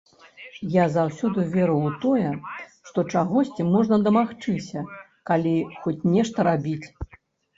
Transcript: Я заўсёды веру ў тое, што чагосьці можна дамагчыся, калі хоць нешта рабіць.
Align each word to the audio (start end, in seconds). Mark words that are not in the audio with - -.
Я 0.75 0.83
заўсёды 0.93 1.43
веру 1.55 1.73
ў 1.73 1.89
тое, 2.05 2.29
што 2.87 3.03
чагосьці 3.13 3.67
можна 3.75 3.99
дамагчыся, 4.07 4.85
калі 5.31 5.55
хоць 5.83 6.07
нешта 6.17 6.37
рабіць. 6.49 6.87